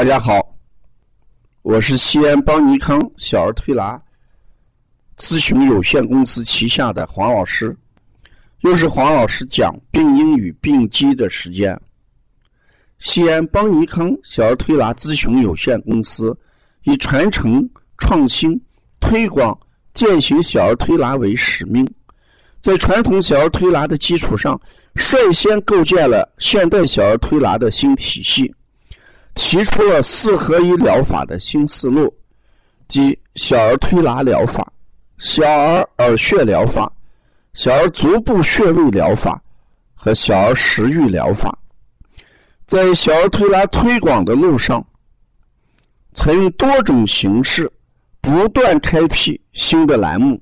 [0.00, 0.56] 大家好，
[1.60, 4.00] 我是西安邦尼康小儿推拿
[5.18, 7.76] 咨询有限公司旗下的黄老师，
[8.60, 11.78] 又是黄老师讲病因与病机的时间。
[12.98, 16.34] 西安邦尼康小儿推拿咨询有限公司
[16.84, 18.58] 以传承、创新、
[19.00, 19.54] 推广、
[19.92, 21.86] 践行小儿推拿为使命，
[22.62, 24.58] 在传统小儿推拿的基础上，
[24.94, 28.50] 率先构建了现代小儿推拿的新体系。
[29.34, 32.12] 提出了四合一疗法的新思路，
[32.88, 34.70] 即小儿推拿疗法、
[35.18, 36.92] 小儿耳穴疗法、
[37.54, 39.42] 小儿足部穴位疗法
[39.94, 41.56] 和小儿食欲疗法。
[42.66, 44.84] 在小儿推拿推广的路上，
[46.14, 47.70] 采用多种形式，
[48.20, 50.40] 不断开辟新的栏目。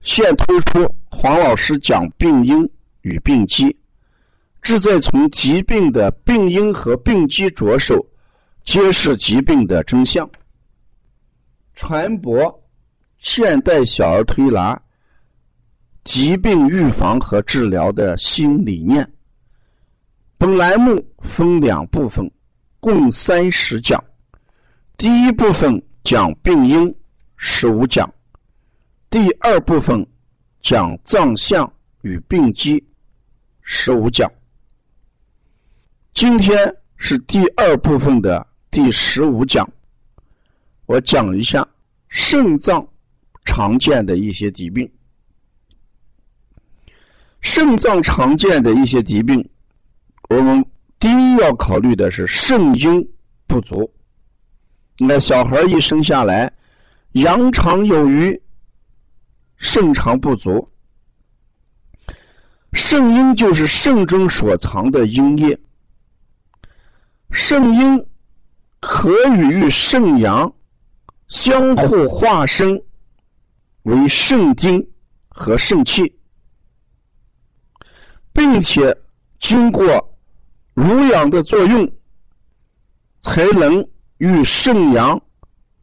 [0.00, 2.68] 现推出黄老师讲病因
[3.02, 3.76] 与病机。
[4.68, 8.06] 旨在从疾病的病因和病机着手，
[8.66, 10.30] 揭示疾病的真相，
[11.72, 12.62] 传播
[13.16, 14.78] 现代小儿推拿
[16.04, 19.10] 疾病预防和治疗的新理念。
[20.36, 22.30] 本栏目分两部分，
[22.78, 24.04] 共三十讲。
[24.98, 26.94] 第一部分讲病因，
[27.38, 28.06] 十五讲；
[29.08, 30.06] 第二部分
[30.60, 31.72] 讲脏象
[32.02, 32.86] 与病机，
[33.62, 34.30] 十五讲。
[36.20, 39.64] 今天是第二部分的第十五讲，
[40.84, 41.64] 我讲一下
[42.08, 42.84] 肾脏
[43.44, 44.90] 常见的一些疾病。
[47.40, 49.48] 肾脏常见的一些疾病，
[50.28, 50.66] 我们
[50.98, 53.08] 第一要考虑的是肾阴
[53.46, 53.88] 不足。
[54.98, 56.52] 那小孩一生下来，
[57.12, 58.42] 阳常有余，
[59.56, 60.68] 肾常不足。
[62.72, 65.56] 肾阴就是肾中所藏的阴液。
[67.30, 68.06] 肾阴
[68.80, 70.52] 可与肾阳
[71.28, 72.80] 相互化生
[73.82, 74.84] 为肾精
[75.28, 76.18] 和肾气，
[78.32, 78.96] 并且
[79.38, 80.18] 经过
[80.74, 81.90] 濡养的作用，
[83.20, 83.86] 才能
[84.18, 85.20] 与肾阳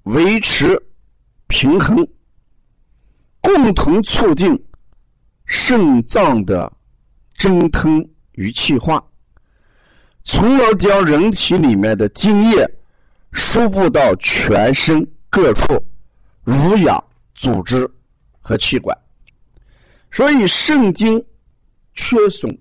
[0.03, 0.81] 维持
[1.47, 2.07] 平衡，
[3.41, 4.65] 共同促进
[5.45, 6.71] 肾脏的
[7.33, 9.03] 蒸腾与气化。
[10.27, 12.67] 从而将人体里面的精液
[13.31, 15.63] 输布到全身各处，
[16.43, 17.01] 濡养
[17.35, 17.87] 组织
[18.39, 18.97] 和器官。
[20.11, 21.23] 所以肾精
[21.93, 22.57] 缺损，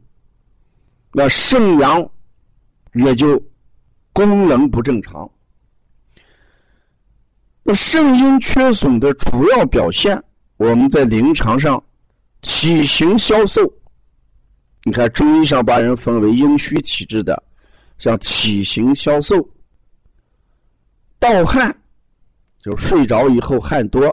[1.12, 2.06] 那肾阳
[2.92, 3.42] 也就
[4.12, 5.28] 功能不正常。
[7.62, 10.22] 那肾阴缺损的主要表现，
[10.58, 11.82] 我们在临床上
[12.42, 13.62] 体型消瘦。
[14.82, 17.42] 你看中医上把人分为阴虚体质的。
[17.98, 19.36] 像体型消瘦、
[21.18, 21.74] 盗汗，
[22.60, 24.08] 就睡着以后汗多；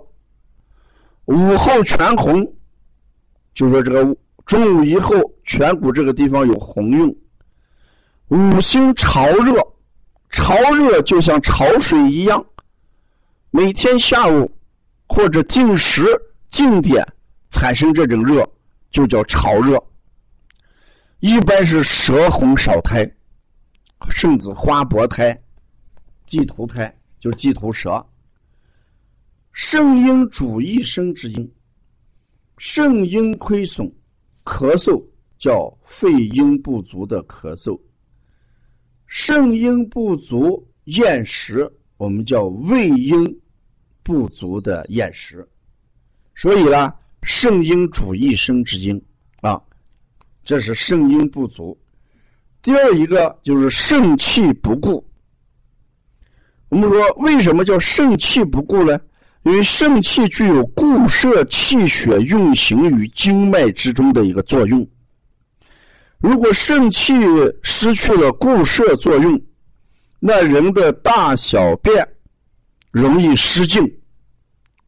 [1.26, 2.42] 午后全红，
[3.54, 4.16] 就说这个
[4.46, 5.16] 中午以后
[5.46, 7.10] 颧骨这个地方有红晕；
[8.30, 9.56] 五心潮热，
[10.30, 12.46] 潮热就像潮水一样，
[13.50, 14.50] 每天下午
[15.08, 16.06] 或者进食
[16.50, 17.06] 进点
[17.50, 18.48] 产生这种热，
[18.92, 19.82] 就叫潮热。
[21.20, 23.10] 一般是舌红少苔。
[24.10, 25.40] 甚至花薄胎、
[26.26, 28.04] 鸡头胎，就是鸡头蛇。
[29.54, 31.54] 肾阴主一生之阴，
[32.58, 33.92] 肾阴亏损，
[34.46, 35.04] 咳嗽
[35.38, 37.80] 叫肺阴不足的咳嗽。
[39.08, 43.42] 肾阴不足厌食，我们叫胃阴
[44.04, 45.48] 不足的厌食。
[46.34, 49.00] 所以呢，肾阴主一生之阴
[49.42, 49.62] 啊，
[50.44, 51.78] 这是肾阴不足。
[52.62, 55.08] 第二一个就是肾气不固。
[56.70, 59.00] 我们说为什么叫肾气不固呢？
[59.44, 64.88] 因为肾气具有固摄气血运行于经脉之中的一个作用。
[66.20, 67.14] 如果肾气
[67.64, 69.42] 失去了固摄作用，
[70.20, 72.08] 那人的大小便
[72.92, 73.82] 容易失禁，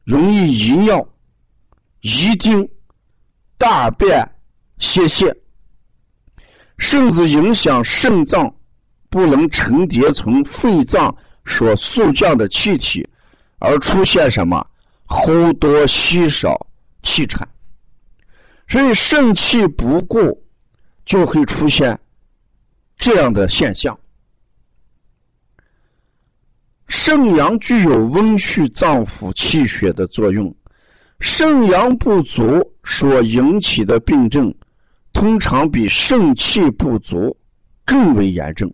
[0.03, 1.03] 容易遗尿、
[2.01, 2.69] 遗精、
[3.57, 4.23] 大便
[4.77, 5.35] 泄泻。
[6.83, 8.53] 甚至影响肾脏
[9.09, 11.15] 不能承叠从肺脏
[11.45, 13.07] 所速降的气体，
[13.59, 14.61] 而出现什么
[15.05, 16.67] 呼多吸少、
[17.01, 17.47] 气喘。
[18.67, 20.43] 所以肾气不固，
[21.05, 21.97] 就会出现
[22.97, 23.97] 这样的现象。
[26.89, 30.53] 肾阳具有温煦脏腑气血的作用，
[31.21, 34.53] 肾阳不足所引起的病症。
[35.13, 37.37] 通常比肾气不足
[37.85, 38.73] 更为严重。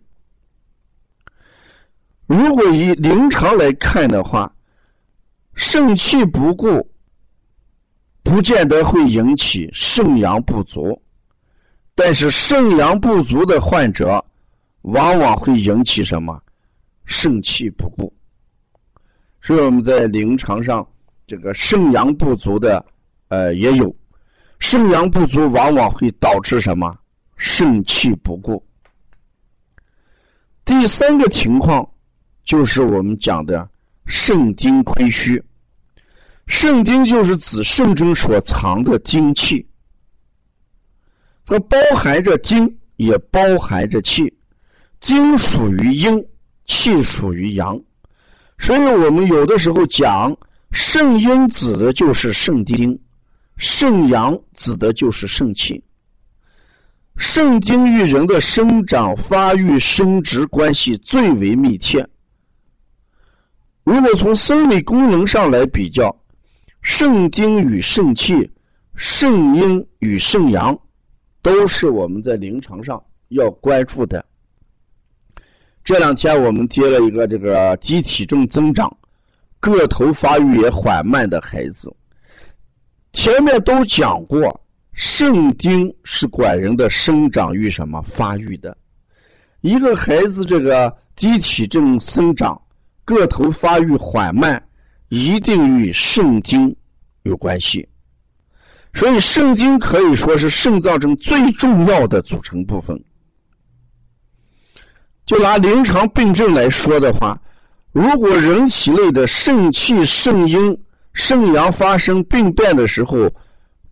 [2.26, 4.52] 如果以临床来看的话，
[5.54, 6.90] 肾气不固，
[8.22, 11.00] 不见得会引起肾阳不足，
[11.94, 14.24] 但是肾阳不足的患者，
[14.82, 16.40] 往往会引起什么？
[17.04, 18.12] 肾气不固。
[19.42, 20.86] 所以我们在临床上，
[21.26, 22.84] 这个肾阳不足的，
[23.28, 23.94] 呃，也有，
[24.60, 26.96] 肾阳不足往往会导致什么？
[27.36, 28.64] 肾气不固。
[30.64, 31.88] 第三个情况，
[32.44, 33.68] 就是我们讲的
[34.06, 35.42] 肾精亏虚。
[36.46, 39.66] 肾精就是指肾中所藏的精气，
[41.46, 44.32] 它包含着精，也包含着气。
[45.00, 46.22] 精属于阴，
[46.66, 47.80] 气属于阳。
[48.58, 50.36] 所以我们有的时候讲
[50.72, 52.98] 肾阴指的就是肾精，
[53.60, 55.84] 肾阳指的就是肾气。
[57.18, 62.08] 肾精与人的生长、发育、生殖关系最为密切。
[63.84, 66.10] 如果从生理功能上来比较，
[66.80, 68.50] 肾精与肾气、
[68.94, 70.78] 肾阴与肾阳，
[71.42, 74.24] 都是我们在临床上要关注的。
[75.84, 78.90] 这两天我们接了一个这个机体重增长、
[79.58, 81.94] 个头发育也缓慢的孩子。
[83.22, 84.58] 前面都讲过，
[84.94, 88.74] 肾精是管人的生长与什么发育的。
[89.60, 92.58] 一个孩子这个机体重生长、
[93.04, 94.66] 个头发育缓慢，
[95.10, 96.74] 一定与肾精
[97.24, 97.86] 有关系。
[98.94, 102.98] 所以，肾精可以说是肾脏中最重要的组成部分。
[105.26, 107.38] 就拿临床病症来说的话，
[107.92, 110.82] 如果人体内的肾气、肾阴、
[111.12, 113.30] 肾阳发生病变的时候，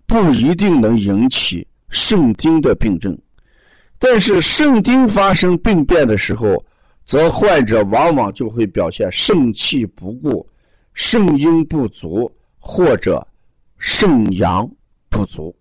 [0.06, 3.12] 不一定能引起肾精的病症；
[3.98, 6.64] 但是肾精发生病变的时候，
[7.04, 10.48] 则患者往往就会表现肾气不固、
[10.94, 13.26] 肾阴不足或者
[13.78, 14.68] 肾阳
[15.08, 15.54] 不足。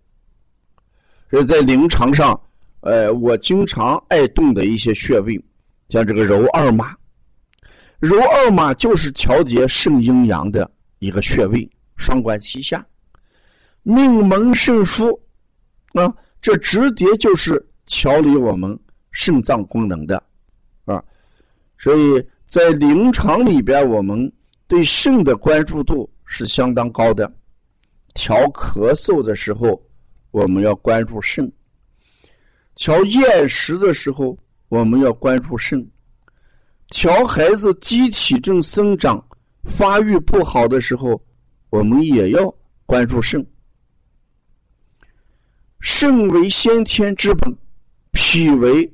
[1.29, 2.39] 所以在临床上，
[2.81, 5.37] 呃，我经常爱动的一些穴位。
[5.89, 6.93] 像这个揉二马，
[7.99, 12.85] 揉二马就是调节肾阴阳的一个穴位，双关齐下。
[13.83, 15.17] 命门肾腧，
[15.93, 18.77] 啊，这直接就是调理我们
[19.11, 20.21] 肾脏功能的，
[20.85, 21.03] 啊，
[21.77, 24.31] 所以在临床里边，我们
[24.67, 27.31] 对肾的关注度是相当高的。
[28.13, 29.81] 调咳嗽的时候，
[30.31, 31.45] 我们要关注肾；
[32.75, 34.37] 调厌食的时候。
[34.69, 35.89] 我们要关注肾，
[36.89, 39.25] 调孩子机体正生长、
[39.67, 41.21] 发育不好的时候，
[41.69, 42.53] 我们也要
[42.85, 43.45] 关注肾。
[45.79, 47.55] 肾为先天之本，
[48.11, 48.91] 脾为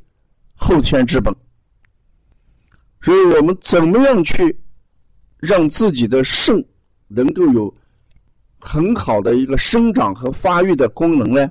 [0.56, 1.34] 后天之本。
[3.00, 4.58] 所以我们怎么样去
[5.38, 6.64] 让自己的肾
[7.08, 7.74] 能够有
[8.60, 11.50] 很好的一个生长和发育的功能呢？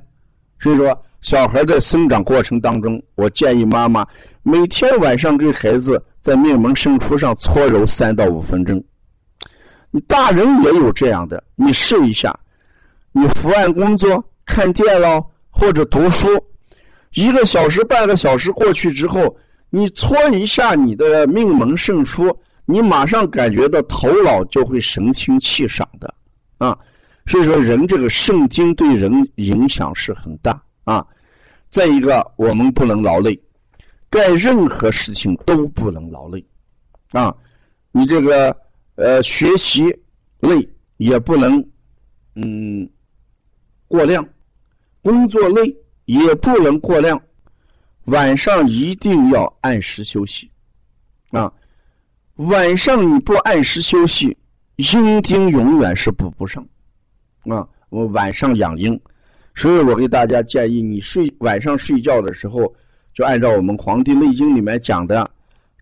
[0.59, 1.05] 所以说。
[1.23, 4.05] 小孩在生长过程当中，我建议妈妈
[4.43, 8.85] 每天晚上给孩子在命门肾腧上搓揉三到五分钟。
[9.93, 12.37] 你大人也有这样的，你试一下。
[13.13, 16.27] 你伏案工作、看电脑或者读书，
[17.13, 19.37] 一个小时、半个小时过去之后，
[19.71, 26.13] 你搓一下你的命门肾腧，你马上感觉到头脑就会神清气爽的
[26.59, 26.77] 啊。
[27.27, 30.61] 所以说，人这个肾经对人影响是很大。
[30.85, 31.07] 啊，
[31.71, 33.41] 再一个，我们不能劳累，
[34.11, 36.45] 干任何事情都不能劳累，
[37.13, 37.33] 啊，
[37.93, 38.57] 你这个
[38.97, 39.85] 呃学习
[40.41, 41.65] 累也不能
[42.35, 42.89] 嗯
[43.89, 44.27] 过量，
[45.03, 47.21] 工作累也不能过量，
[48.05, 50.51] 晚上一定要按时休息，
[51.31, 51.53] 啊，
[52.37, 54.37] 晚上你不按时休息，
[54.77, 56.67] 阴精永远是补不上，
[57.45, 58.99] 啊，我晚上养阴。
[59.55, 62.75] 所以我给大家建议，你睡晚上睡觉的时候，
[63.13, 65.31] 就按照我们《黄帝内经》里面讲的，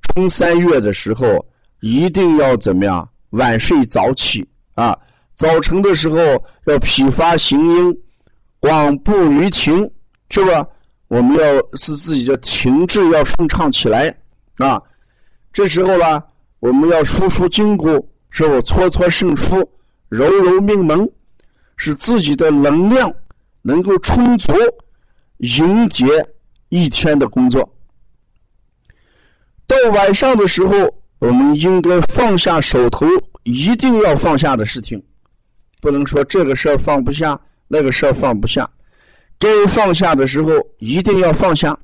[0.02, 1.47] 春三月的时候
[1.80, 3.08] 一定要怎么样？
[3.30, 4.96] 晚睡早起啊！
[5.34, 6.18] 早晨的时候
[6.66, 7.99] 要披发行阴，
[8.58, 9.90] 广步于庭，
[10.30, 10.66] 是吧？
[11.08, 11.44] 我们要
[11.76, 14.14] 使自己的情志要顺畅起来
[14.56, 14.80] 啊！
[15.52, 16.22] 这时候呢，
[16.58, 18.60] 我们要舒舒筋骨，是吧？
[18.60, 19.66] 搓搓肾腧，
[20.08, 21.10] 揉揉命门，
[21.76, 23.12] 使自己的能量。
[23.62, 24.54] 能够充足
[25.37, 26.06] 迎接
[26.70, 27.60] 一天的工作。
[29.66, 33.07] 到晚上的时候，我们应该放下手头
[33.45, 35.00] 一定要放下的事情，
[35.81, 38.69] 不能说这个事儿放不下，那个事儿放不下。
[39.39, 41.79] 该放下的时候一定要放下。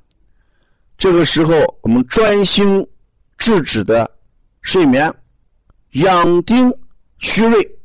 [0.98, 1.52] 这个时候，
[1.82, 2.86] 我们专心
[3.38, 4.10] 致志的
[4.62, 5.12] 睡眠，
[5.92, 6.72] 养精
[7.18, 7.78] 蓄锐，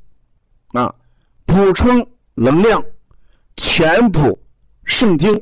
[0.69, 0.93] 啊，
[1.45, 2.83] 补充能量，
[3.55, 4.37] 填补
[4.85, 5.33] 肾精。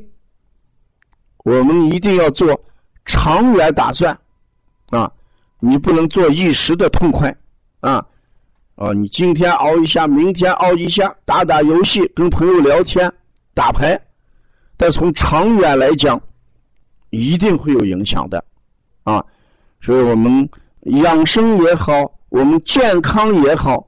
[1.44, 2.60] 我们一定要做
[3.04, 4.16] 长远打算，
[4.90, 5.10] 啊，
[5.60, 7.34] 你不能做一时的痛快，
[7.80, 8.04] 啊，
[8.76, 13.12] 啊，你今天熬一下，明天熬一下，打打游戏，跟朋友聊天，
[13.54, 14.00] 打牌，
[14.76, 16.20] 但从长远来讲，
[17.10, 18.42] 一定会有影响的，
[19.04, 19.24] 啊，
[19.80, 20.48] 所以我们
[20.84, 23.86] 养生也好，我们健康也好，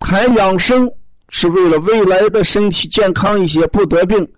[0.00, 0.90] 谈养生
[1.28, 4.28] 是为了未来的身体健康一些，不得病。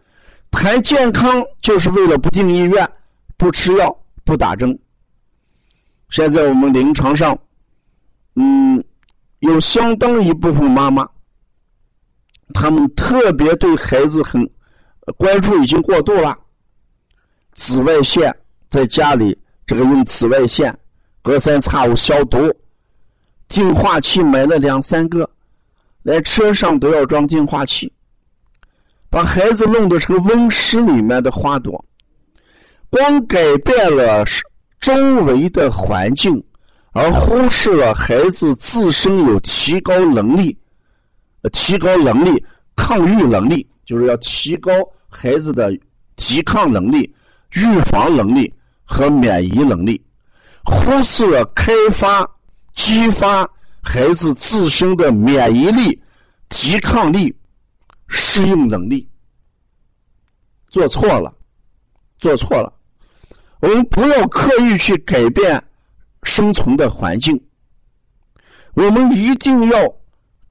[0.51, 2.89] 谈健康就是为了不进医院、
[3.37, 4.79] 不吃药、不打针。
[6.09, 7.39] 现在我们临床上，
[8.37, 8.83] 嗯，
[9.41, 11.09] 有相当一部分妈妈，
[12.55, 14.49] 他们特别对孩子很
[15.17, 16.37] 关注，已经过度了。
[17.55, 18.35] 紫外线
[18.69, 19.37] 在家里，
[19.67, 20.77] 这个用紫外线
[21.23, 22.55] 隔三差五消毒，
[23.49, 25.29] 净化器买了两三个，
[26.03, 27.93] 连车上都要装净化器。
[29.09, 31.83] 把孩子弄得成温室里面的花朵，
[32.91, 34.25] 光改变了
[34.81, 36.43] 周围的环境，
[36.93, 40.57] 而忽视了孩子自身有提高能力、
[41.53, 44.73] 提高能力、抗御能力，就是要提高
[45.09, 45.71] 孩子的
[46.17, 47.15] 抵抗能力、
[47.55, 48.53] 预防能力
[48.85, 50.01] 和免疫能力，
[50.65, 52.29] 忽视了开发、
[52.75, 53.49] 激发
[53.83, 56.01] 孩子自身的免疫力、
[56.49, 57.35] 抵抗力。
[58.09, 59.05] 适应能力
[60.69, 61.35] 做错了，
[62.19, 62.73] 做错了。
[63.61, 65.63] 我们不要刻意去改变
[66.23, 67.41] 生存的环境，
[68.75, 69.79] 我们一定要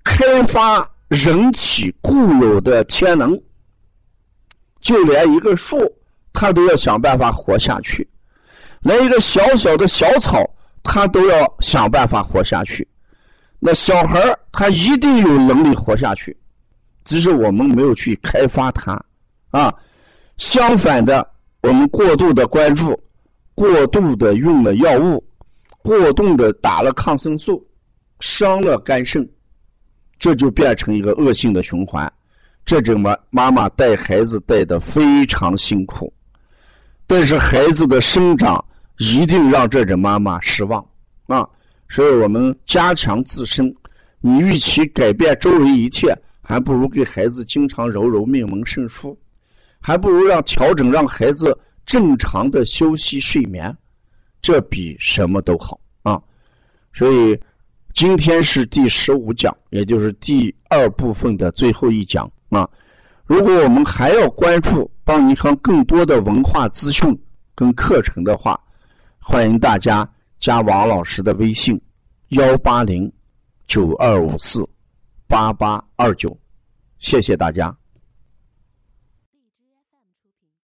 [0.03, 3.39] 开发人体固有的潜能。
[4.81, 5.77] 就连一个树，
[6.31, 8.07] 它都要想办法活下去；
[8.81, 10.47] 连一个小小的小草，
[10.83, 12.87] 它都要想办法活下去。
[13.59, 14.19] 那小孩
[14.51, 16.37] 他一定有能力活下去。
[17.03, 19.03] 只是我们没有去开发它，
[19.51, 19.73] 啊，
[20.37, 21.27] 相反的，
[21.65, 22.95] 我们过度的关注，
[23.55, 25.25] 过度的用了药物，
[25.79, 27.65] 过度的打了抗生素，
[28.19, 29.27] 伤了肝肾，
[30.19, 32.11] 这就变成一个恶性的循环。
[32.67, 36.13] 这种妈妈妈带孩子带的非常辛苦，
[37.07, 38.63] 但是孩子的生长
[38.99, 40.87] 一定让这种妈妈失望
[41.25, 41.49] 啊！
[41.89, 43.75] 所以我们加强自身，
[44.19, 46.15] 你与其改变周围一切。
[46.47, 49.17] 还不如给孩子经常揉揉命门肾腧，
[49.85, 53.71] 还不如让调整让孩子正常的休息睡眠，
[54.41, 56.19] 这比什么都好啊！
[56.91, 57.39] 所以
[57.93, 62.67] 今天是第十五讲，也就是第二部分的最后一讲啊。
[63.25, 67.15] 如果我们还要关注帮你看更多的文化资讯
[67.53, 68.59] 跟课程的话，
[69.19, 71.79] 欢迎大家加王老师的微信：
[72.29, 73.11] 幺八零
[73.67, 74.67] 九二五四。
[75.27, 76.35] 八八二九，
[76.97, 77.77] 谢谢大家。